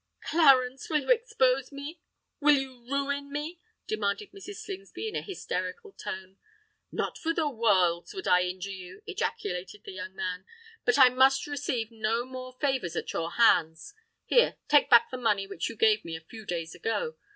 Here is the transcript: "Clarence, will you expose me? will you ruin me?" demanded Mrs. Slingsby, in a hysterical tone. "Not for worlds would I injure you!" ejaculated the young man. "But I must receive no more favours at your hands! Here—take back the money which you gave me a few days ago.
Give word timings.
"Clarence, 0.21 0.89
will 0.89 1.01
you 1.01 1.11
expose 1.11 1.71
me? 1.71 1.99
will 2.39 2.55
you 2.57 2.83
ruin 2.89 3.31
me?" 3.31 3.59
demanded 3.85 4.31
Mrs. 4.31 4.55
Slingsby, 4.55 5.07
in 5.07 5.15
a 5.15 5.21
hysterical 5.21 5.91
tone. 5.91 6.37
"Not 6.91 7.19
for 7.19 7.35
worlds 7.51 8.11
would 8.15 8.27
I 8.27 8.41
injure 8.45 8.71
you!" 8.71 9.03
ejaculated 9.05 9.83
the 9.83 9.91
young 9.93 10.15
man. 10.15 10.43
"But 10.85 10.97
I 10.97 11.09
must 11.09 11.45
receive 11.45 11.91
no 11.91 12.25
more 12.25 12.57
favours 12.59 12.95
at 12.95 13.13
your 13.13 13.33
hands! 13.33 13.93
Here—take 14.25 14.89
back 14.89 15.11
the 15.11 15.17
money 15.17 15.45
which 15.45 15.69
you 15.69 15.75
gave 15.75 16.03
me 16.03 16.15
a 16.15 16.21
few 16.21 16.47
days 16.47 16.73
ago. 16.73 17.15